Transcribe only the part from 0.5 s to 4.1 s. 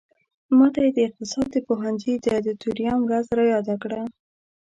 ماته یې د اقتصاد پوهنځي د ادیتوریم ورځ را یاده کړه.